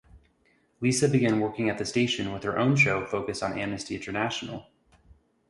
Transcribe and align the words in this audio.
Lisa 0.79 1.07
began 1.07 1.39
working 1.39 1.69
at 1.69 1.77
the 1.77 1.85
station 1.85 2.33
with 2.33 2.41
her 2.41 2.57
own 2.57 2.75
show 2.75 3.05
focused 3.05 3.43
on 3.43 3.55
Amnesty 3.59 3.93
International. 3.95 4.65